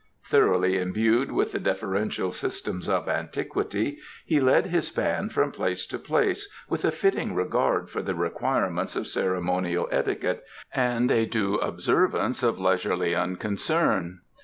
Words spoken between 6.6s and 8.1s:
with a fitting regard for